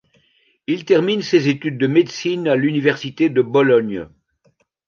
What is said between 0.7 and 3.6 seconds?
termine ses études de médecine à l'université de